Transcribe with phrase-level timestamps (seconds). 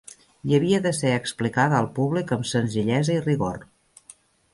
[0.51, 3.61] I havia de ser explicada al públic amb senzillesa i rigor.